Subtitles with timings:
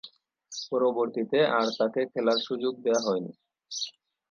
[0.67, 3.31] পরবর্তীতে আর তাকে খেলার সুযোগ দেয়া হয়নি।